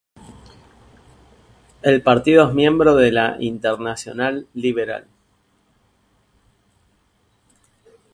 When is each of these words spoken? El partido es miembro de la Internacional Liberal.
El 1.83 2.01
partido 2.01 2.47
es 2.49 2.55
miembro 2.55 2.95
de 2.95 3.11
la 3.11 3.37
Internacional 3.39 4.47
Liberal. 4.55 5.05